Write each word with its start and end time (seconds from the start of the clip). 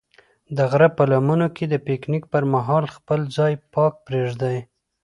د 0.55 0.57
غره 0.71 0.89
په 0.97 1.03
لمنو 1.11 1.47
کې 1.55 1.65
د 1.69 1.75
پکنیک 1.87 2.23
پر 2.33 2.43
مهال 2.53 2.85
خپل 2.95 3.19
ځای 3.37 3.53
پاک 3.73 3.93
پرېږدئ. 4.05 4.57